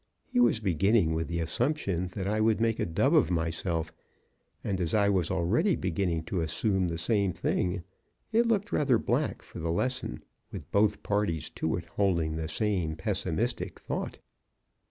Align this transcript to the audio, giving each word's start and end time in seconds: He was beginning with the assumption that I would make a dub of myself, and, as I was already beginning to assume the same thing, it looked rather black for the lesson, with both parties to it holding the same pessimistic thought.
He 0.25 0.39
was 0.39 0.59
beginning 0.59 1.13
with 1.13 1.27
the 1.27 1.39
assumption 1.39 2.07
that 2.15 2.25
I 2.25 2.41
would 2.41 2.59
make 2.59 2.79
a 2.79 2.87
dub 2.87 3.13
of 3.13 3.29
myself, 3.29 3.93
and, 4.63 4.81
as 4.81 4.95
I 4.95 5.09
was 5.09 5.29
already 5.29 5.75
beginning 5.75 6.23
to 6.23 6.41
assume 6.41 6.87
the 6.87 6.97
same 6.97 7.33
thing, 7.33 7.83
it 8.31 8.47
looked 8.47 8.71
rather 8.71 8.97
black 8.97 9.43
for 9.43 9.59
the 9.59 9.69
lesson, 9.71 10.23
with 10.51 10.71
both 10.71 11.03
parties 11.03 11.51
to 11.51 11.75
it 11.77 11.85
holding 11.85 12.35
the 12.35 12.47
same 12.47 12.95
pessimistic 12.95 13.79
thought. 13.79 14.17